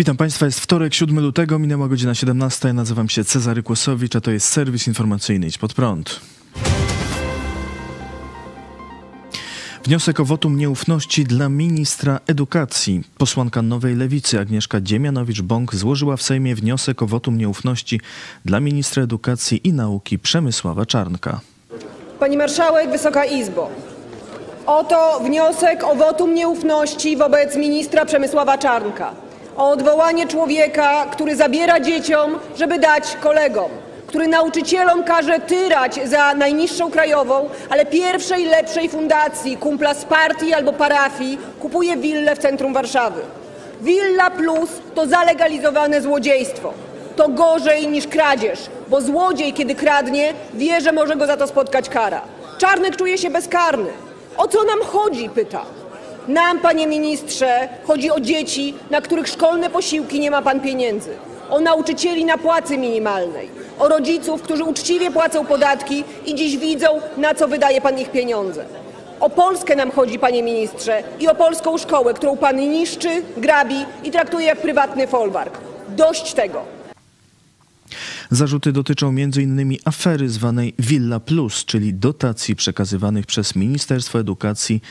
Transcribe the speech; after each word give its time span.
Witam 0.00 0.16
Państwa, 0.16 0.46
jest 0.46 0.60
wtorek, 0.60 0.94
7 0.94 1.20
lutego, 1.20 1.58
minęła 1.58 1.88
godzina 1.88 2.14
17. 2.14 2.72
Nazywam 2.72 3.08
się 3.08 3.24
Cezary 3.24 3.62
Kłosowicz, 3.62 4.16
a 4.16 4.20
to 4.20 4.30
jest 4.30 4.46
serwis 4.48 4.88
informacyjny 4.88 5.46
Idź 5.46 5.58
Pod 5.58 5.74
Prąd. 5.74 6.20
Wniosek 9.84 10.20
o 10.20 10.24
wotum 10.24 10.58
nieufności 10.58 11.24
dla 11.24 11.48
ministra 11.48 12.20
edukacji. 12.26 13.04
Posłanka 13.18 13.62
Nowej 13.62 13.96
Lewicy 13.96 14.40
Agnieszka 14.40 14.80
Dziemianowicz-Bąk 14.80 15.74
złożyła 15.74 16.16
w 16.16 16.22
Sejmie 16.22 16.54
wniosek 16.54 17.02
o 17.02 17.06
wotum 17.06 17.38
nieufności 17.38 18.00
dla 18.44 18.60
ministra 18.60 19.02
edukacji 19.02 19.68
i 19.68 19.72
nauki 19.72 20.18
Przemysława 20.18 20.86
Czarnka. 20.86 21.40
Pani 22.18 22.36
Marszałek, 22.36 22.90
Wysoka 22.90 23.24
Izbo. 23.24 23.70
Oto 24.66 25.20
wniosek 25.24 25.84
o 25.84 25.94
wotum 25.94 26.34
nieufności 26.34 27.16
wobec 27.16 27.56
ministra 27.56 28.04
Przemysława 28.04 28.58
Czarnka. 28.58 29.29
O 29.60 29.70
odwołanie 29.70 30.26
człowieka, 30.26 31.06
który 31.12 31.36
zabiera 31.36 31.80
dzieciom, 31.80 32.38
żeby 32.56 32.78
dać 32.78 33.16
kolegom. 33.20 33.70
Który 34.06 34.28
nauczycielom 34.28 35.04
każe 35.04 35.38
tyrać 35.38 36.00
za 36.04 36.34
najniższą 36.34 36.90
krajową, 36.90 37.48
ale 37.70 37.86
pierwszej 37.86 38.44
lepszej 38.44 38.88
fundacji, 38.88 39.56
kumpla 39.56 39.94
z 39.94 40.04
partii 40.04 40.54
albo 40.54 40.72
parafii, 40.72 41.38
kupuje 41.60 41.96
willę 41.96 42.36
w 42.36 42.38
centrum 42.38 42.72
Warszawy. 42.74 43.20
Willa 43.80 44.30
plus 44.30 44.70
to 44.94 45.06
zalegalizowane 45.06 46.02
złodziejstwo. 46.02 46.72
To 47.16 47.28
gorzej 47.28 47.88
niż 47.88 48.06
kradzież, 48.06 48.58
bo 48.88 49.00
złodziej, 49.00 49.52
kiedy 49.52 49.74
kradnie, 49.74 50.34
wie, 50.54 50.80
że 50.80 50.92
może 50.92 51.16
go 51.16 51.26
za 51.26 51.36
to 51.36 51.46
spotkać 51.46 51.88
kara. 51.88 52.20
Czarnek 52.58 52.96
czuje 52.96 53.18
się 53.18 53.30
bezkarny. 53.30 53.90
O 54.36 54.48
co 54.48 54.64
nam 54.64 54.80
chodzi? 54.86 55.28
pyta. 55.28 55.79
Nam, 56.28 56.58
panie 56.60 56.86
ministrze, 56.86 57.68
chodzi 57.84 58.10
o 58.10 58.20
dzieci, 58.20 58.74
na 58.90 59.00
których 59.00 59.28
szkolne 59.28 59.70
posiłki 59.70 60.20
nie 60.20 60.30
ma 60.30 60.42
pan 60.42 60.60
pieniędzy. 60.60 61.10
O 61.50 61.60
nauczycieli 61.60 62.24
na 62.24 62.38
płacy 62.38 62.78
minimalnej. 62.78 63.48
O 63.78 63.88
rodziców, 63.88 64.42
którzy 64.42 64.64
uczciwie 64.64 65.10
płacą 65.10 65.46
podatki 65.46 66.04
i 66.26 66.34
dziś 66.34 66.56
widzą, 66.56 66.88
na 67.16 67.34
co 67.34 67.48
wydaje 67.48 67.80
pan 67.80 67.98
ich 67.98 68.10
pieniądze. 68.10 68.64
O 69.20 69.30
Polskę 69.30 69.76
nam 69.76 69.90
chodzi, 69.90 70.18
panie 70.18 70.42
ministrze, 70.42 71.02
i 71.20 71.28
o 71.28 71.34
polską 71.34 71.78
szkołę, 71.78 72.14
którą 72.14 72.36
pan 72.36 72.56
niszczy, 72.56 73.22
grabi 73.36 73.84
i 74.04 74.10
traktuje 74.10 74.46
jak 74.46 74.60
prywatny 74.60 75.06
folwark. 75.06 75.58
Dość 75.88 76.32
tego. 76.32 76.64
Zarzuty 78.30 78.72
dotyczą 78.72 79.08
m.in. 79.08 79.76
afery 79.84 80.28
zwanej 80.28 80.74
Villa 80.78 81.20
Plus, 81.20 81.64
czyli 81.64 81.94
dotacji 81.94 82.56
przekazywanych 82.56 83.26
przez 83.26 83.56
Ministerstwo 83.56 84.20
Edukacji 84.20 84.82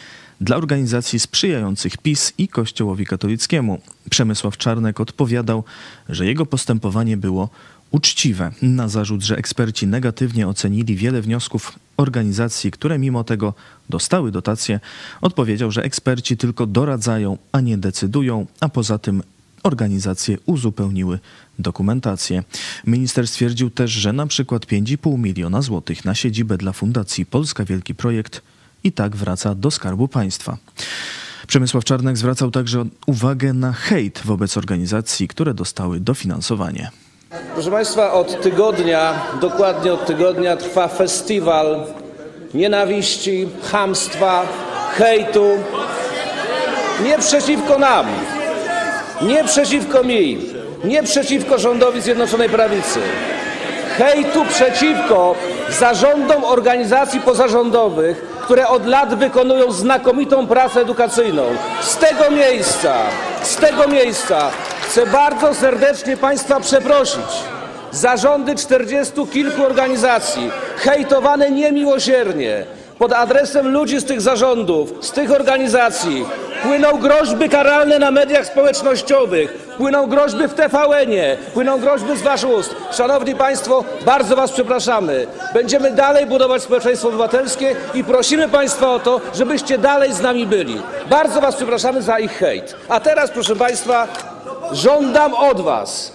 dla 0.42 0.58
organizacji 0.58 1.20
sprzyjających 1.20 1.98
PiS 1.98 2.34
i 2.38 2.48
Kościołowi 2.48 3.06
katolickiemu. 3.06 3.82
Przemysław 4.10 4.58
Czarnek 4.58 5.00
odpowiadał, 5.00 5.64
że 6.10 6.26
jego 6.26 6.46
postępowanie 6.46 7.18
było 7.18 7.50
uczciwe. 7.92 8.52
Na 8.62 8.88
zarzut, 8.88 9.22
że 9.22 9.38
eksperci 9.38 9.88
negatywnie 9.88 10.48
ocenili 10.48 10.96
wiele 10.96 11.22
wniosków 11.22 11.80
organizacji, 11.98 12.72
które 12.72 13.00
mimo 13.00 13.24
tego 13.24 13.54
dostały 13.90 14.32
dotacje, 14.32 14.80
odpowiedział, 15.22 15.72
że 15.72 15.84
eksperci 15.84 16.38
tylko 16.38 16.66
doradzają, 16.66 17.38
a 17.52 17.62
nie 17.62 17.78
decydują, 17.78 18.46
a 18.60 18.70
poza 18.70 18.98
tym 18.98 19.24
organizacje 19.64 20.38
uzupełniły 20.46 21.20
dokumentację. 21.60 22.44
Minister 22.88 23.28
stwierdził 23.28 23.70
też, 23.70 23.92
że 23.92 24.14
na 24.14 24.28
przykład 24.28 24.66
5,5 24.66 25.20
miliona 25.20 25.62
złotych 25.62 26.06
na 26.06 26.16
siedzibę 26.16 26.58
dla 26.58 26.74
Fundacji 26.74 27.26
Polska 27.26 27.66
Wielki 27.66 27.96
Projekt 27.96 28.42
i 28.84 28.92
tak 28.92 29.16
wraca 29.16 29.56
do 29.56 29.72
Skarbu 29.72 30.08
Państwa. 30.08 30.58
Przemysław 31.48 31.84
Czarnek 31.84 32.18
zwracał 32.18 32.52
także 32.52 32.86
uwagę 33.08 33.54
na 33.54 33.74
hejt 33.74 34.22
wobec 34.26 34.58
organizacji, 34.58 35.28
które 35.28 35.54
dostały 35.54 36.00
dofinansowanie. 36.00 36.92
Proszę 37.54 37.72
Państwa, 37.72 38.14
od 38.14 38.42
tygodnia, 38.42 39.14
dokładnie 39.42 39.94
od 39.94 40.06
tygodnia 40.06 40.58
trwa 40.58 40.88
festiwal 40.88 41.86
nienawiści, 42.54 43.48
chamstwa, 43.72 44.46
hejtu. 44.98 45.50
Nie 47.04 47.20
przeciwko 47.20 47.80
nam, 47.80 48.06
nie 49.22 49.44
przeciwko 49.44 50.04
mi, 50.04 50.38
nie 50.84 51.04
przeciwko 51.04 51.60
rządowi 51.60 52.02
Zjednoczonej 52.02 52.50
Prawicy. 52.50 53.00
Hejtu 53.98 54.46
przeciwko 54.46 55.36
zarządom 55.80 56.44
organizacji 56.44 57.20
pozarządowych, 57.20 58.39
które 58.50 58.68
od 58.68 58.86
lat 58.86 59.16
wykonują 59.16 59.72
znakomitą 59.72 60.48
pracę 60.48 60.82
edukacyjną. 60.82 61.44
Z 61.82 61.98
tego 61.98 62.32
miejsca, 62.32 62.94
z 63.44 63.56
tego 63.56 63.88
miejsca 63.88 64.52
chcę 64.82 65.06
bardzo 65.06 65.54
serdecznie 65.54 66.18
Państwa 66.18 66.60
przeprosić. 66.60 67.30
Zarządy 67.92 68.56
czterdziestu 68.56 69.28
kilku 69.28 69.66
organizacji, 69.66 70.52
hejtowane 70.78 71.52
niemiłosiernie, 71.52 72.66
pod 73.00 73.14
adresem 73.14 73.72
ludzi 73.72 74.00
z 74.00 74.06
tych 74.06 74.22
zarządów, 74.22 74.94
z 75.02 75.12
tych 75.12 75.32
organizacji, 75.32 76.26
płyną 76.64 76.98
groźby 76.98 77.50
karalne 77.50 78.00
na 78.00 78.12
mediach 78.12 78.46
społecznościowych, 78.46 79.54
płyną 79.78 80.08
groźby 80.08 80.48
w 80.48 80.54
TVN-ie, 80.54 81.38
płyną 81.54 81.80
groźby 81.80 82.18
z 82.18 82.22
waszych 82.22 82.50
ust. 82.50 82.76
Szanowni 82.92 83.36
Państwo, 83.36 83.84
bardzo 84.06 84.36
Was 84.36 84.52
przepraszamy. 84.52 85.28
Będziemy 85.54 85.92
dalej 85.92 86.26
budować 86.26 86.64
społeczeństwo 86.64 87.08
obywatelskie 87.08 87.76
i 87.94 88.04
prosimy 88.04 88.50
Państwa 88.50 88.94
o 88.94 89.00
to, 89.00 89.22
żebyście 89.36 89.78
dalej 89.78 90.14
z 90.14 90.22
nami 90.22 90.48
byli. 90.48 90.82
Bardzo 91.10 91.42
Was 91.42 91.56
przepraszamy 91.56 92.02
za 92.02 92.20
ich 92.20 92.32
hejt. 92.32 92.76
A 92.90 93.00
teraz, 93.00 93.32
proszę 93.32 93.56
Państwa, 93.56 94.08
żądam 94.72 95.34
od 95.34 95.62
Was, 95.62 96.14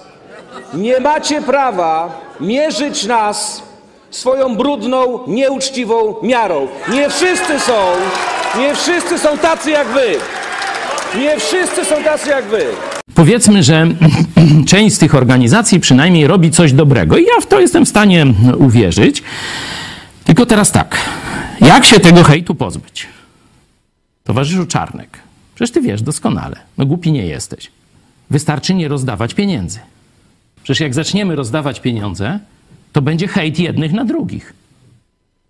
nie 0.75 1.01
macie 1.01 1.43
prawa 1.43 2.09
mierzyć 2.41 3.05
nas 3.05 3.63
swoją 4.15 4.57
brudną, 4.57 5.21
nieuczciwą 5.27 6.15
miarą. 6.23 6.69
Nie 6.93 7.11
wszyscy 7.11 7.61
są, 7.61 7.73
nie 8.59 8.75
wszyscy 8.75 9.19
są 9.19 9.39
tacy 9.39 9.71
jak 9.71 9.89
wy. 9.89 10.17
Nie 11.19 11.37
wszyscy 11.41 11.85
są 11.85 12.05
tacy 12.05 12.29
jak 12.31 12.45
wy. 12.45 12.65
Powiedzmy, 13.15 13.63
że 13.63 13.89
część 14.71 14.97
z 14.97 14.99
tych 14.99 15.15
organizacji 15.15 15.81
przynajmniej 15.81 16.27
robi 16.27 16.51
coś 16.51 16.73
dobrego. 16.73 17.17
I 17.17 17.25
ja 17.25 17.41
w 17.41 17.47
to 17.47 17.61
jestem 17.61 17.87
w 17.87 17.89
stanie 17.89 18.27
uwierzyć. 18.59 19.23
Tylko 20.25 20.47
teraz 20.47 20.73
tak. 20.73 20.97
Jak 21.61 21.85
się 21.85 22.01
tego 22.01 22.23
hejtu 22.23 22.55
pozbyć? 22.55 23.07
Towarzyszu 24.25 24.67
Czarnek, 24.67 25.19
przecież 25.55 25.73
ty 25.75 25.81
wiesz 25.81 26.03
doskonale. 26.03 26.57
No 26.79 26.87
głupi 26.87 27.13
nie 27.13 27.27
jesteś. 27.27 27.71
Wystarczy 28.31 28.75
nie 28.75 28.89
rozdawać 28.89 29.35
pieniędzy. 29.35 29.79
Przecież 30.63 30.81
jak 30.81 30.95
zaczniemy 30.95 31.37
rozdawać 31.37 31.81
pieniądze, 31.81 32.39
to 32.95 33.03
będzie 33.03 33.29
hejt 33.29 33.59
jednych 33.59 33.93
na 33.93 34.05
drugich. 34.05 34.53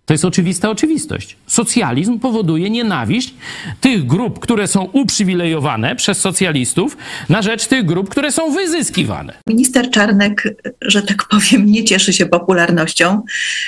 To 0.05 0.13
jest 0.13 0.25
oczywista 0.25 0.69
oczywistość. 0.69 1.37
Socjalizm 1.47 2.19
powoduje 2.19 2.69
nienawiść 2.69 3.33
tych 3.81 4.05
grup, 4.05 4.39
które 4.39 4.67
są 4.67 4.83
uprzywilejowane 4.83 5.95
przez 5.95 6.17
socjalistów, 6.17 6.97
na 7.29 7.41
rzecz 7.41 7.67
tych 7.67 7.85
grup, 7.85 8.09
które 8.09 8.31
są 8.31 8.51
wyzyskiwane. 8.51 9.33
Minister 9.47 9.89
Czarnek, 9.91 10.55
że 10.81 11.01
tak 11.01 11.27
powiem, 11.27 11.65
nie 11.65 11.83
cieszy 11.83 12.13
się 12.13 12.25
popularnością 12.25 13.21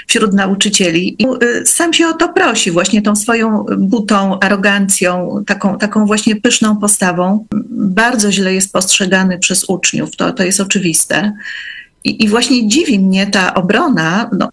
wśród 0.07 0.33
nauczycieli 0.33 1.15
i 1.19 1.25
y, 1.44 1.65
sam 1.65 1.94
się 1.94 2.07
o 2.07 2.13
to 2.13 2.29
prosi, 2.29 2.71
właśnie 2.71 3.01
tą 3.01 3.15
swoją 3.15 3.65
butą, 3.77 4.39
arogancją, 4.39 5.44
taką, 5.47 5.77
taką 5.77 6.06
właśnie 6.06 6.35
pyszną 6.35 6.77
postawą. 6.77 7.45
Bardzo 7.71 8.31
źle 8.31 8.53
jest 8.53 8.74
postrzegany 8.74 9.39
przez 9.39 9.63
uczniów, 9.63 10.15
to, 10.15 10.33
to 10.33 10.44
jest 10.44 10.59
oczywiste. 10.59 11.33
I, 12.07 12.24
I, 12.24 12.27
właśnie 12.27 12.68
dziwi 12.68 13.00
mnie 13.00 13.27
ta 13.27 13.54
obrona. 13.54 14.30
No, 14.38 14.50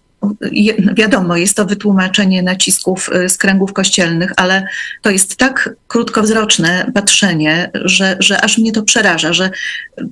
wiadomo, 0.93 1.37
jest 1.37 1.55
to 1.55 1.65
wytłumaczenie 1.65 2.43
nacisków 2.43 3.09
y, 3.25 3.29
z 3.29 3.37
kręgów 3.37 3.73
kościelnych, 3.73 4.31
ale 4.35 4.67
to 5.01 5.09
jest 5.09 5.35
tak 5.35 5.75
krótkowzroczne 5.87 6.91
patrzenie, 6.93 7.71
że, 7.73 8.17
że 8.19 8.41
aż 8.41 8.57
mnie 8.57 8.71
to 8.71 8.83
przeraża, 8.83 9.33
że 9.33 9.49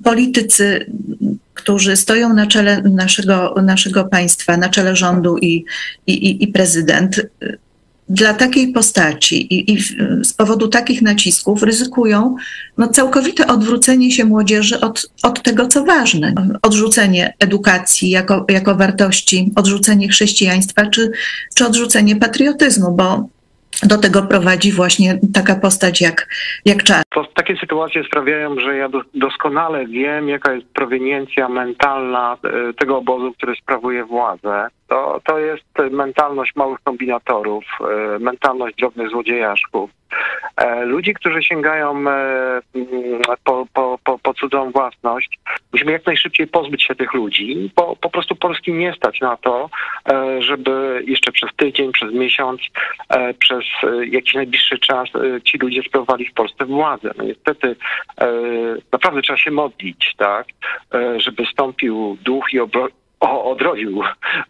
politycy, 0.04 0.86
którzy 1.54 1.96
stoją 1.96 2.34
na 2.34 2.46
czele 2.46 2.82
naszego, 2.82 3.54
naszego 3.62 4.04
państwa, 4.04 4.56
na 4.56 4.68
czele 4.68 4.96
rządu 4.96 5.38
i, 5.38 5.64
i, 6.06 6.44
i 6.44 6.48
prezydent, 6.48 7.20
dla 8.08 8.34
takiej 8.34 8.72
postaci 8.72 9.54
i, 9.54 9.72
i, 9.72 9.78
z 10.24 10.34
powodu 10.34 10.68
takich 10.68 11.02
nacisków 11.02 11.62
ryzykują 11.62 12.36
no, 12.78 12.88
całkowite 12.88 13.46
odwrócenie 13.46 14.10
się 14.10 14.24
młodzieży 14.24 14.80
od, 14.80 15.10
od 15.22 15.42
tego, 15.42 15.66
co 15.66 15.84
ważne. 15.84 16.34
Odrzucenie 16.62 17.34
edukacji 17.38 18.10
jako, 18.10 18.46
jako 18.48 18.74
wartości, 18.74 19.52
odrzucenie 19.56 20.08
chrześcijaństwa 20.08 20.86
czy, 20.86 21.10
czy 21.54 21.66
odrzucenie 21.66 22.16
patriotyzmu, 22.16 22.92
bo 22.92 23.28
do 23.82 23.98
tego 23.98 24.22
prowadzi 24.22 24.72
właśnie 24.72 25.18
taka 25.34 25.54
postać 25.54 26.00
jak, 26.00 26.28
jak 26.64 26.82
Czar. 26.82 27.02
Takie 27.34 27.56
sytuacje 27.56 28.04
sprawiają, 28.04 28.60
że 28.60 28.76
ja 28.76 28.88
doskonale 29.14 29.86
wiem, 29.86 30.28
jaka 30.28 30.52
jest 30.52 30.66
proweniencja 30.66 31.48
mentalna 31.48 32.36
e, 32.44 32.72
tego 32.74 32.98
obozu, 32.98 33.32
który 33.32 33.54
sprawuje 33.56 34.04
władzę. 34.04 34.68
To, 34.88 35.20
to 35.26 35.38
jest 35.38 35.64
mentalność 35.90 36.56
małych 36.56 36.80
kombinatorów, 36.80 37.64
e, 37.80 38.18
mentalność 38.18 38.76
drobnych 38.76 39.10
złodziejaszków. 39.10 39.90
E, 40.56 40.84
ludzi, 40.84 41.14
którzy 41.14 41.42
sięgają 41.42 42.04
po, 43.44 43.66
po, 43.72 43.98
po, 44.04 44.18
po 44.18 44.34
cudzą 44.34 44.70
własność. 44.70 45.38
Musimy 45.72 45.92
jak 45.92 46.06
najszybciej 46.06 46.46
pozbyć 46.46 46.82
się 46.82 46.94
tych 46.94 47.14
ludzi, 47.14 47.70
bo 47.76 47.96
po 47.96 48.10
prostu 48.10 48.36
Polski 48.36 48.72
nie 48.72 48.92
stać 48.92 49.20
na 49.20 49.36
to, 49.36 49.70
e, 50.12 50.42
żeby 50.42 51.02
jeszcze 51.06 51.32
przez 51.32 51.50
tydzień, 51.56 51.92
przez 51.92 52.12
miesiąc, 52.12 52.60
e, 53.08 53.34
przez 53.34 53.64
e, 53.82 54.06
jakiś 54.06 54.34
najbliższy 54.34 54.78
czas 54.78 55.08
ci 55.44 55.58
ludzie 55.58 55.82
sprawowali 55.82 56.26
w 56.26 56.34
Polsce 56.34 56.64
władzę. 56.64 57.10
No 57.18 57.24
niestety 57.24 57.76
naprawdę 58.92 59.22
trzeba 59.22 59.36
się 59.36 59.50
modlić, 59.50 60.14
tak, 60.16 60.46
żeby 61.16 61.46
stąpił 61.46 62.16
duch 62.22 62.52
i 62.52 62.60
o, 63.24 63.50
odrodził 63.50 64.02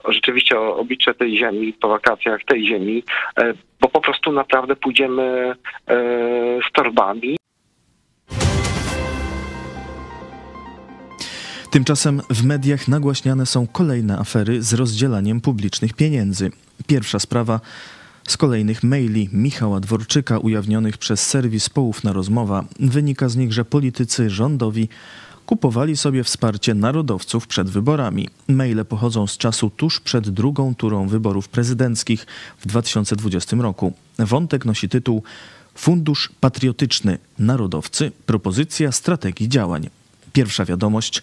rzeczywiście 0.08 0.60
oblicze 0.60 1.14
tej 1.14 1.38
ziemi 1.38 1.72
po 1.72 1.88
wakacjach 1.88 2.44
tej 2.44 2.66
ziemi, 2.66 3.04
bo 3.80 3.88
po 3.88 4.00
prostu 4.00 4.32
naprawdę 4.32 4.76
pójdziemy 4.76 5.54
z 6.68 6.72
torbami. 6.72 7.36
Tymczasem 11.70 12.20
w 12.30 12.44
mediach 12.44 12.88
nagłaśniane 12.88 13.46
są 13.46 13.66
kolejne 13.66 14.18
afery 14.18 14.62
z 14.62 14.74
rozdzielaniem 14.74 15.40
publicznych 15.40 15.92
pieniędzy. 15.92 16.50
Pierwsza 16.86 17.18
sprawa 17.18 17.60
z 18.28 18.36
kolejnych 18.36 18.82
maili 18.82 19.28
Michała 19.32 19.80
Dworczyka 19.80 20.38
ujawnionych 20.38 20.98
przez 20.98 21.26
serwis 21.26 21.68
Połówna 21.68 22.12
Rozmowa 22.12 22.64
wynika 22.80 23.28
z 23.28 23.36
nich, 23.36 23.52
że 23.52 23.64
politycy 23.64 24.30
rządowi 24.30 24.88
kupowali 25.46 25.96
sobie 25.96 26.24
wsparcie 26.24 26.74
narodowców 26.74 27.46
przed 27.46 27.70
wyborami. 27.70 28.28
Maile 28.48 28.84
pochodzą 28.84 29.26
z 29.26 29.36
czasu 29.36 29.70
tuż 29.70 30.00
przed 30.00 30.30
drugą 30.30 30.74
turą 30.74 31.08
wyborów 31.08 31.48
prezydenckich 31.48 32.26
w 32.58 32.66
2020 32.66 33.56
roku. 33.56 33.92
Wątek 34.18 34.64
nosi 34.64 34.88
tytuł 34.88 35.22
Fundusz 35.74 36.32
Patriotyczny 36.40 37.18
Narodowcy 37.38 38.12
propozycja 38.26 38.92
strategii 38.92 39.48
działań. 39.48 39.90
Pierwsza 40.32 40.64
wiadomość. 40.64 41.22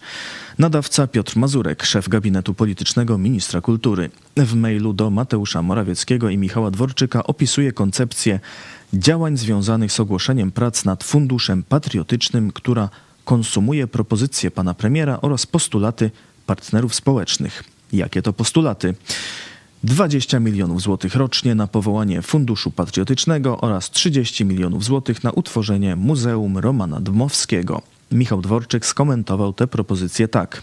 Nadawca 0.58 1.06
Piotr 1.06 1.36
Mazurek, 1.36 1.82
szef 1.82 2.08
gabinetu 2.08 2.54
politycznego 2.54 3.18
ministra 3.18 3.60
kultury. 3.60 4.10
W 4.36 4.54
mailu 4.54 4.92
do 4.92 5.10
Mateusza 5.10 5.62
Morawieckiego 5.62 6.30
i 6.30 6.38
Michała 6.38 6.70
Dworczyka 6.70 7.24
opisuje 7.24 7.72
koncepcję 7.72 8.40
działań 8.94 9.36
związanych 9.36 9.92
z 9.92 10.00
ogłoszeniem 10.00 10.52
prac 10.52 10.84
nad 10.84 11.04
Funduszem 11.04 11.62
Patriotycznym, 11.62 12.52
która 12.52 12.88
konsumuje 13.24 13.86
propozycje 13.86 14.50
pana 14.50 14.74
premiera 14.74 15.18
oraz 15.22 15.46
postulaty 15.46 16.10
partnerów 16.46 16.94
społecznych. 16.94 17.64
Jakie 17.92 18.22
to 18.22 18.32
postulaty? 18.32 18.94
20 19.84 20.40
milionów 20.40 20.82
złotych 20.82 21.14
rocznie 21.14 21.54
na 21.54 21.66
powołanie 21.66 22.22
Funduszu 22.22 22.70
Patriotycznego 22.70 23.60
oraz 23.60 23.90
30 23.90 24.44
milionów 24.44 24.84
złotych 24.84 25.24
na 25.24 25.30
utworzenie 25.30 25.96
Muzeum 25.96 26.58
Romana 26.58 27.00
Dmowskiego. 27.00 27.82
Michał 28.12 28.42
Dworczyk 28.42 28.86
skomentował 28.86 29.52
te 29.52 29.66
propozycje 29.66 30.28
tak. 30.28 30.62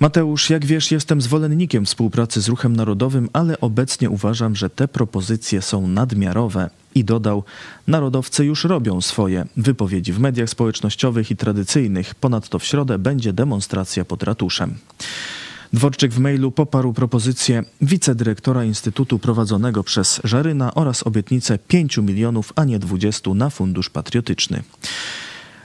Mateusz, 0.00 0.50
jak 0.50 0.66
wiesz, 0.66 0.90
jestem 0.90 1.20
zwolennikiem 1.20 1.84
współpracy 1.86 2.40
z 2.40 2.48
Ruchem 2.48 2.76
Narodowym, 2.76 3.28
ale 3.32 3.60
obecnie 3.60 4.10
uważam, 4.10 4.56
że 4.56 4.70
te 4.70 4.88
propozycje 4.88 5.62
są 5.62 5.88
nadmiarowe. 5.88 6.70
I 6.94 7.04
dodał, 7.04 7.44
narodowcy 7.86 8.44
już 8.44 8.64
robią 8.64 9.00
swoje 9.00 9.46
wypowiedzi 9.56 10.12
w 10.12 10.20
mediach 10.20 10.50
społecznościowych 10.50 11.30
i 11.30 11.36
tradycyjnych. 11.36 12.14
Ponadto 12.14 12.58
w 12.58 12.64
środę 12.64 12.98
będzie 12.98 13.32
demonstracja 13.32 14.04
pod 14.04 14.22
ratuszem. 14.22 14.74
Dworczyk 15.72 16.12
w 16.12 16.18
mailu 16.18 16.50
poparł 16.50 16.92
propozycję 16.92 17.64
wicedyrektora 17.82 18.64
Instytutu 18.64 19.18
prowadzonego 19.18 19.84
przez 19.84 20.20
Żaryna 20.24 20.74
oraz 20.74 21.06
obietnicę 21.06 21.58
5 21.58 21.98
milionów, 21.98 22.52
a 22.56 22.64
nie 22.64 22.78
20 22.78 23.34
na 23.34 23.50
Fundusz 23.50 23.90
Patriotyczny. 23.90 24.62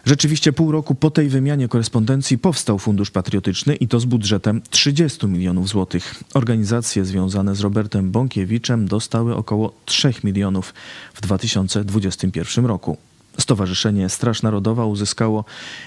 Rzeczywiście 0.06 0.54
pół 0.54 0.72
roku 0.72 0.96
po 0.96 1.12
tej 1.12 1.30
wymianie 1.30 1.68
korespondencji 1.68 2.38
powstał 2.38 2.80
Fundusz 2.80 3.12
Patriotyczny 3.12 3.76
i 3.76 3.88
to 3.88 4.00
z 4.00 4.06
budżetem 4.06 4.62
30 4.70 5.28
milionów 5.28 5.68
złotych. 5.68 6.24
Organizacje 6.34 7.06
związane 7.06 7.56
z 7.56 7.60
Robertem 7.60 8.12
Bąkiewiczem 8.12 8.88
dostały 8.88 9.36
około 9.36 9.74
3 9.86 10.14
milionów 10.24 10.74
w 11.14 11.22
2021 11.22 12.66
roku. 12.66 12.98
Stowarzyszenie 13.38 14.10
Straż 14.10 14.42
Narodowa 14.42 14.86
uzyskało 14.86 15.46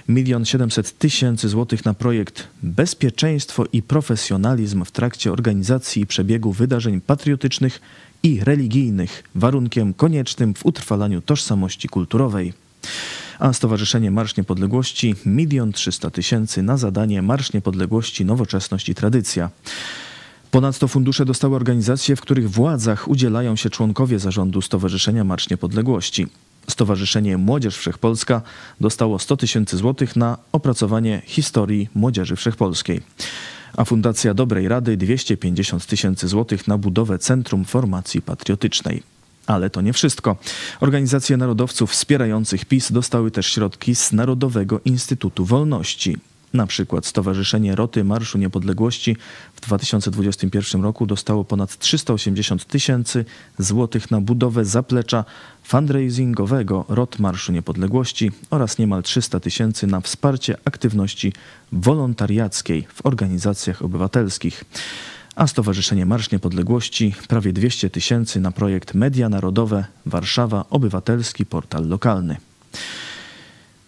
1 0.09 0.45
700 0.45 0.99
tysięcy 0.99 1.49
złotych 1.49 1.85
na 1.85 1.95
projekt 1.95 2.49
Bezpieczeństwo 2.63 3.65
i 3.73 3.83
profesjonalizm 3.83 4.85
w 4.85 4.91
trakcie 4.91 5.33
organizacji 5.33 6.03
i 6.03 6.07
przebiegu 6.07 6.53
wydarzeń 6.53 7.01
patriotycznych 7.01 7.81
i 8.23 8.41
religijnych, 8.45 9.25
warunkiem 9.35 9.95
koniecznym 9.95 10.55
w 10.55 10.67
utrwalaniu 10.67 11.21
tożsamości 11.21 11.89
kulturowej 11.89 12.53
a 13.39 13.53
Stowarzyszenie 13.53 14.11
Marsz 14.11 14.37
Niepodległości 14.37 15.15
1 15.27 15.73
300 15.73 16.11
tysięcy 16.11 16.63
na 16.63 16.77
zadanie 16.77 17.23
Marsz 17.23 17.53
Niepodległości 17.53 18.25
Nowoczesność 18.25 18.89
i 18.89 18.95
Tradycja. 18.95 19.51
Ponadto 20.51 20.89
fundusze 20.89 21.25
dostały 21.25 21.57
organizacje, 21.57 22.17
w 22.17 22.21
których 22.21 22.51
władzach 22.51 23.09
udzielają 23.09 23.57
się 23.57 23.71
członkowie 23.71 24.19
zarządu 24.19 24.63
Stowarzyszenia 24.63 25.25
Marsz 25.25 25.51
Niepodległości. 25.51 26.27
Stowarzyszenie 26.69 27.39
Młodzież 27.39 27.77
Wszechpolska 27.77 28.43
dostało 28.81 29.19
100 29.19 29.37
tysięcy 29.37 29.77
złotych 29.77 30.17
na 30.17 30.39
opracowanie 30.53 31.23
historii 31.25 31.89
Młodzieży 31.95 32.37
Wszechpolskiej, 32.37 33.01
a 33.77 33.85
Fundacja 33.85 34.35
Dobrej 34.35 34.69
Rady 34.69 34.97
250 34.97 35.87
tysięcy 35.87 36.29
złotych 36.29 36.69
na 36.69 36.79
budowę 36.79 37.19
Centrum 37.19 37.65
Formacji 37.65 38.23
Patriotycznej. 38.23 39.14
Ale 39.47 39.71
to 39.71 39.81
nie 39.81 39.93
wszystko. 39.93 40.37
Organizacje 40.81 41.37
narodowców 41.37 41.91
wspierających 41.91 42.65
PiS 42.65 42.93
dostały 42.93 43.31
też 43.31 43.47
środki 43.47 43.95
z 43.95 44.13
Narodowego 44.13 44.81
Instytutu 44.85 45.45
Wolności. 45.45 46.17
Na 46.55 46.67
przykład 46.67 47.07
Stowarzyszenie 47.07 47.77
Roty 47.77 48.05
Marszu 48.05 48.39
Niepodległości 48.39 49.17
w 49.55 49.61
2021 49.61 50.83
roku 50.83 51.07
dostało 51.07 51.45
ponad 51.45 51.79
380 51.79 52.65
tysięcy 52.65 53.25
złotych 53.59 54.11
na 54.11 54.21
budowę 54.21 54.65
zaplecza 54.65 55.25
fundraisingowego 55.63 56.85
Rot 56.89 57.19
Marszu 57.19 57.53
Niepodległości 57.53 58.31
oraz 58.51 58.79
niemal 58.79 59.03
300 59.03 59.41
tysięcy 59.41 59.87
na 59.87 60.01
wsparcie 60.01 60.57
aktywności 60.65 61.33
wolontariackiej 61.73 62.87
w 62.95 63.07
organizacjach 63.07 63.83
obywatelskich 63.83 64.65
a 65.37 65.47
Stowarzyszenie 65.47 66.07
Marsz 66.07 66.31
Niepodległości 66.31 67.15
prawie 67.29 67.53
200 67.53 67.91
tysięcy 67.91 68.41
na 68.41 68.53
projekt 68.53 68.95
Media 68.95 69.29
Narodowe 69.29 69.85
Warszawa 70.07 70.65
Obywatelski 70.71 71.47
Portal 71.47 71.89
Lokalny. 71.89 72.37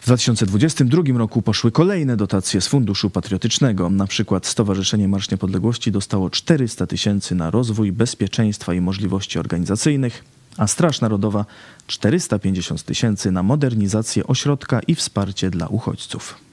W 0.01 0.05
2022 0.05 1.03
roku 1.19 1.43
poszły 1.43 1.73
kolejne 1.73 2.17
dotacje 2.17 2.61
z 2.61 2.69
Funduszu 2.69 3.11
Patriotycznego. 3.11 3.91
Na 3.91 4.07
przykład 4.07 4.47
Stowarzyszenie 4.47 5.09
Marsz 5.09 5.31
Niepodległości 5.31 5.93
dostało 5.93 6.31
400 6.31 6.87
tysięcy 6.87 7.35
na 7.35 7.51
rozwój 7.51 7.93
bezpieczeństwa 7.93 8.75
i 8.75 8.81
możliwości 8.81 9.39
organizacyjnych, 9.39 10.25
a 10.57 10.67
Straż 10.67 11.01
Narodowa 11.01 11.45
450 11.87 12.83
tysięcy 12.83 13.31
na 13.31 13.43
modernizację 13.43 14.27
ośrodka 14.27 14.81
i 14.81 14.95
wsparcie 14.95 15.51
dla 15.51 15.67
uchodźców. 15.67 16.46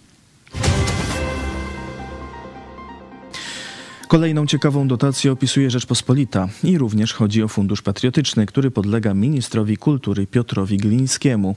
Kolejną 4.14 4.46
ciekawą 4.46 4.88
dotację 4.88 5.32
opisuje 5.32 5.72
Rzeczpospolita 5.72 6.50
i 6.64 6.78
również 6.78 7.14
chodzi 7.14 7.44
o 7.44 7.48
Fundusz 7.48 7.82
Patriotyczny, 7.82 8.46
który 8.46 8.72
podlega 8.72 9.14
ministrowi 9.14 9.78
kultury 9.78 10.28
Piotrowi 10.28 10.78
Glińskiemu. 10.78 11.56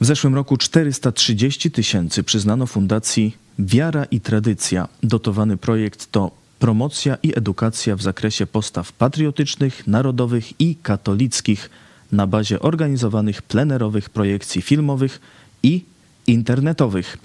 W 0.00 0.04
zeszłym 0.04 0.34
roku 0.34 0.56
430 0.56 1.70
tysięcy 1.70 2.22
przyznano 2.22 2.66
Fundacji 2.66 3.36
Wiara 3.58 4.04
i 4.04 4.20
Tradycja. 4.20 4.88
Dotowany 5.02 5.56
projekt 5.56 6.10
to 6.10 6.30
promocja 6.58 7.16
i 7.22 7.38
edukacja 7.38 7.96
w 7.96 8.02
zakresie 8.02 8.46
postaw 8.46 8.92
patriotycznych, 8.92 9.86
narodowych 9.86 10.60
i 10.60 10.76
katolickich 10.76 11.70
na 12.12 12.26
bazie 12.26 12.60
organizowanych 12.60 13.42
plenerowych 13.42 14.10
projekcji 14.10 14.62
filmowych 14.62 15.20
i 15.62 15.84
internetowych. 16.26 17.18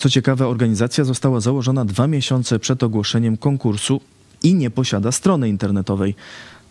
Co 0.00 0.10
ciekawe, 0.10 0.48
organizacja 0.48 1.04
została 1.04 1.40
założona 1.40 1.84
dwa 1.84 2.06
miesiące 2.06 2.58
przed 2.58 2.82
ogłoszeniem 2.82 3.36
konkursu 3.36 4.00
i 4.42 4.54
nie 4.54 4.70
posiada 4.70 5.12
strony 5.12 5.48
internetowej, 5.48 6.14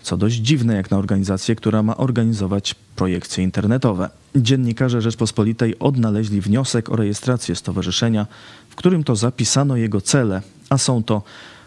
co 0.01 0.17
dość 0.17 0.35
dziwne 0.35 0.75
jak 0.75 0.91
na 0.91 0.97
organizację, 0.97 1.55
która 1.55 1.83
ma 1.83 1.97
organizować 1.97 2.75
projekcje 2.95 3.43
internetowe. 3.43 4.09
Dziennikarze 4.35 5.01
Rzeczpospolitej 5.01 5.79
odnaleźli 5.79 6.41
wniosek 6.41 6.89
o 6.89 6.95
rejestrację 6.95 7.55
stowarzyszenia, 7.55 8.27
w 8.69 8.75
którym 8.75 9.03
to 9.03 9.15
zapisano 9.15 9.75
jego 9.75 10.01
cele, 10.01 10.41
a 10.69 10.77
są 10.77 11.03
to 11.03 11.21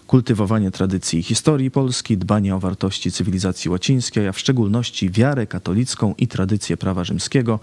kultywowanie 0.06 0.70
tradycji 0.70 1.18
i 1.18 1.22
historii 1.22 1.70
Polski, 1.70 2.18
dbanie 2.18 2.54
o 2.54 2.60
wartości 2.60 3.12
cywilizacji 3.12 3.70
łacińskiej, 3.70 4.28
a 4.28 4.32
w 4.32 4.38
szczególności 4.38 5.10
wiarę 5.10 5.46
katolicką 5.46 6.14
i 6.18 6.28
tradycję 6.28 6.76
prawa 6.76 7.04
rzymskiego, 7.04 7.60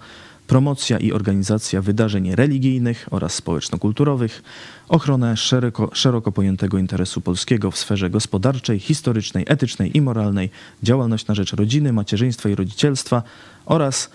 promocja 0.50 0.98
i 0.98 1.12
organizacja 1.12 1.82
wydarzeń 1.82 2.34
religijnych 2.34 3.08
oraz 3.10 3.34
społeczno-kulturowych, 3.34 4.42
ochronę 4.88 5.36
szeroko, 5.36 5.90
szeroko 5.92 6.32
pojętego 6.32 6.78
interesu 6.78 7.20
polskiego 7.20 7.70
w 7.70 7.78
sferze 7.78 8.10
gospodarczej, 8.10 8.78
historycznej, 8.78 9.44
etycznej 9.48 9.96
i 9.96 10.00
moralnej, 10.00 10.50
działalność 10.82 11.26
na 11.26 11.34
rzecz 11.34 11.52
rodziny, 11.52 11.92
macierzyństwa 11.92 12.48
i 12.48 12.54
rodzicielstwa 12.54 13.22
oraz 13.66 14.10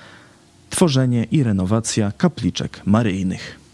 tworzenie 0.70 1.24
i 1.32 1.44
renowacja 1.44 2.12
kapliczek 2.18 2.82
maryjnych. 2.86 3.65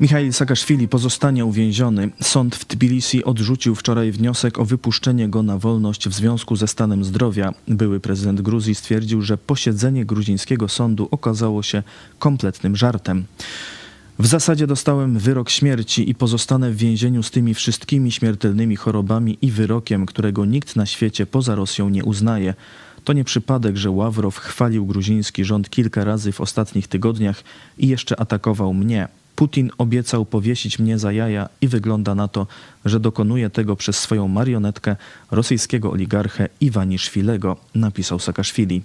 Michail 0.00 0.32
Saakaszwili 0.32 0.88
pozostanie 0.88 1.44
uwięziony. 1.44 2.10
Sąd 2.22 2.56
w 2.56 2.64
Tbilisi 2.64 3.24
odrzucił 3.24 3.74
wczoraj 3.74 4.12
wniosek 4.12 4.58
o 4.58 4.64
wypuszczenie 4.64 5.28
go 5.28 5.42
na 5.42 5.58
wolność 5.58 6.08
w 6.08 6.12
związku 6.12 6.56
ze 6.56 6.68
stanem 6.68 7.04
zdrowia. 7.04 7.54
Były 7.68 8.00
prezydent 8.00 8.40
Gruzji 8.40 8.74
stwierdził, 8.74 9.22
że 9.22 9.38
posiedzenie 9.38 10.04
gruzińskiego 10.04 10.68
sądu 10.68 11.08
okazało 11.10 11.62
się 11.62 11.82
kompletnym 12.18 12.76
żartem. 12.76 13.24
W 14.18 14.26
zasadzie 14.26 14.66
dostałem 14.66 15.18
wyrok 15.18 15.50
śmierci 15.50 16.10
i 16.10 16.14
pozostanę 16.14 16.70
w 16.70 16.76
więzieniu 16.76 17.22
z 17.22 17.30
tymi 17.30 17.54
wszystkimi 17.54 18.12
śmiertelnymi 18.12 18.76
chorobami 18.76 19.38
i 19.42 19.50
wyrokiem, 19.50 20.06
którego 20.06 20.44
nikt 20.44 20.76
na 20.76 20.86
świecie 20.86 21.26
poza 21.26 21.54
Rosją 21.54 21.88
nie 21.88 22.04
uznaje. 22.04 22.54
To 23.04 23.12
nie 23.12 23.24
przypadek, 23.24 23.76
że 23.76 23.90
Ławrow 23.90 24.36
chwalił 24.36 24.86
gruziński 24.86 25.44
rząd 25.44 25.70
kilka 25.70 26.04
razy 26.04 26.32
w 26.32 26.40
ostatnich 26.40 26.88
tygodniach 26.88 27.44
i 27.78 27.88
jeszcze 27.88 28.20
atakował 28.20 28.74
mnie. 28.74 29.08
Putin 29.36 29.70
obiecał 29.78 30.24
powiesić 30.24 30.78
mnie 30.78 30.98
za 30.98 31.12
jaja 31.12 31.48
i 31.60 31.68
wygląda 31.68 32.14
na 32.14 32.28
to, 32.28 32.46
że 32.84 33.00
dokonuje 33.00 33.50
tego 33.50 33.76
przez 33.76 33.98
swoją 33.98 34.28
marionetkę 34.28 34.96
rosyjskiego 35.30 35.90
oligarchę 35.90 36.48
Iwaniszwilego, 36.60 37.56
napisał 37.74 38.18
Saakaszwili. 38.18 38.82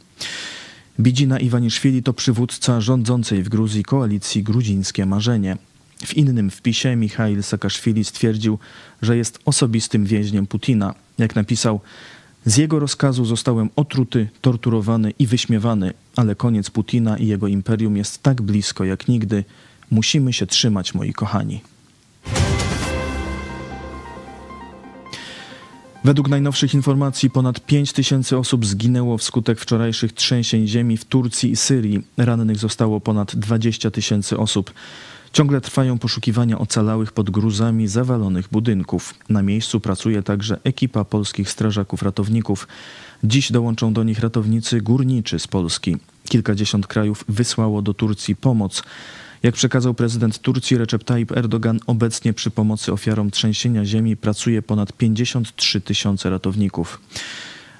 Bidzina 0.99 1.39
Iwaniszwili 1.39 2.03
to 2.03 2.13
przywódca 2.13 2.81
rządzącej 2.81 3.43
w 3.43 3.49
Gruzji 3.49 3.83
koalicji 3.83 4.43
Gruzińskie 4.43 5.05
Marzenie. 5.05 5.57
W 6.05 6.17
innym 6.17 6.49
wpisie 6.49 6.95
Michail 6.95 7.43
Saakaszwili 7.43 8.03
stwierdził, 8.03 8.59
że 9.01 9.17
jest 9.17 9.39
osobistym 9.45 10.05
więźniem 10.05 10.47
Putina. 10.47 10.95
Jak 11.17 11.35
napisał, 11.35 11.79
z 12.45 12.57
jego 12.57 12.79
rozkazu 12.79 13.25
zostałem 13.25 13.69
otruty, 13.75 14.29
torturowany 14.41 15.13
i 15.19 15.27
wyśmiewany, 15.27 15.93
ale 16.15 16.35
koniec 16.35 16.69
Putina 16.69 17.17
i 17.17 17.27
jego 17.27 17.47
imperium 17.47 17.97
jest 17.97 18.23
tak 18.23 18.41
blisko 18.41 18.83
jak 18.83 19.07
nigdy. 19.07 19.43
Musimy 19.91 20.33
się 20.33 20.45
trzymać, 20.45 20.93
moi 20.93 21.13
kochani. 21.13 21.61
Według 26.03 26.29
najnowszych 26.29 26.73
informacji 26.73 27.29
ponad 27.29 27.65
5 27.65 27.93
tysięcy 27.93 28.37
osób 28.37 28.65
zginęło 28.65 29.17
wskutek 29.17 29.59
wczorajszych 29.59 30.13
trzęsień 30.13 30.67
ziemi 30.67 30.97
w 30.97 31.05
Turcji 31.05 31.51
i 31.51 31.55
Syrii. 31.55 32.03
Rannych 32.17 32.57
zostało 32.57 33.01
ponad 33.01 33.35
20 33.35 33.91
tysięcy 33.91 34.37
osób. 34.37 34.73
Ciągle 35.33 35.61
trwają 35.61 35.97
poszukiwania 35.97 36.59
ocalałych 36.59 37.11
pod 37.11 37.29
gruzami 37.29 37.87
zawalonych 37.87 38.47
budynków. 38.51 39.13
Na 39.29 39.41
miejscu 39.41 39.79
pracuje 39.79 40.23
także 40.23 40.59
ekipa 40.63 41.05
polskich 41.05 41.49
strażaków 41.49 42.01
ratowników. 42.01 42.67
Dziś 43.23 43.51
dołączą 43.51 43.93
do 43.93 44.03
nich 44.03 44.19
ratownicy 44.19 44.81
górniczy 44.81 45.39
z 45.39 45.47
Polski. 45.47 45.97
Kilkadziesiąt 46.29 46.87
krajów 46.87 47.25
wysłało 47.27 47.81
do 47.81 47.93
Turcji 47.93 48.35
pomoc. 48.35 48.83
Jak 49.43 49.55
przekazał 49.55 49.93
prezydent 49.93 50.39
Turcji 50.39 50.77
Recep 50.77 51.03
Tayyip 51.03 51.31
Erdogan, 51.31 51.79
obecnie 51.87 52.33
przy 52.33 52.51
pomocy 52.51 52.93
ofiarom 52.93 53.31
trzęsienia 53.31 53.85
ziemi 53.85 54.17
pracuje 54.17 54.61
ponad 54.61 54.93
53 54.93 55.81
tysiące 55.81 56.29
ratowników. 56.29 57.01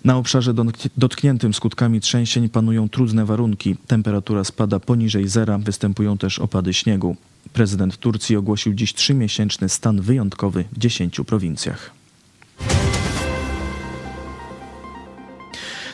Na 0.06 0.18
obszarze 0.18 0.54
dotkniętym 0.98 1.54
skutkami 1.54 2.02
trzęsień 2.02 2.50
panują 2.50 2.90
trudne 2.90 3.26
warunki. 3.26 3.76
Temperatura 3.88 4.44
spada 4.44 4.80
poniżej 4.80 5.28
zera, 5.28 5.58
występują 5.58 6.18
też 6.18 6.40
opady 6.40 6.74
śniegu. 6.74 7.16
Prezydent 7.54 7.98
Turcji 7.98 8.36
ogłosił 8.36 8.74
dziś 8.74 8.94
trzymiesięczny 8.94 9.70
stan 9.70 10.02
wyjątkowy 10.02 10.64
w 10.72 10.78
10 10.78 11.22
prowincjach. 11.28 12.01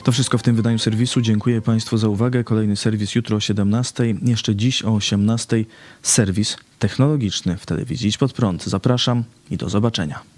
To 0.07 0.11
wszystko 0.11 0.37
w 0.37 0.43
tym 0.43 0.55
wydaniu 0.55 0.79
serwisu. 0.79 1.21
Dziękuję 1.21 1.61
Państwu 1.61 1.97
za 1.97 2.07
uwagę. 2.07 2.43
Kolejny 2.43 2.75
serwis 2.75 3.15
jutro 3.15 3.37
o 3.37 3.39
17. 3.39 4.03
Jeszcze 4.21 4.55
dziś 4.55 4.83
o 4.83 4.95
18. 4.95 5.65
Serwis 6.01 6.57
technologiczny 6.79 7.57
w 7.57 7.65
telewizji 7.65 8.09
Idź 8.09 8.17
Pod 8.17 8.33
Prąd. 8.33 8.63
Zapraszam 8.63 9.23
i 9.51 9.57
do 9.57 9.69
zobaczenia. 9.69 10.36